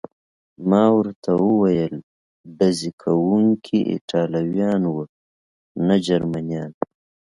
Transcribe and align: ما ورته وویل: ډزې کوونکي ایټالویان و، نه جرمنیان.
ما 0.69 0.83
ورته 0.97 1.31
وویل: 1.45 1.95
ډزې 2.57 2.91
کوونکي 3.03 3.77
ایټالویان 3.91 4.81
و، 4.93 4.95
نه 5.87 5.95
جرمنیان. 6.05 6.71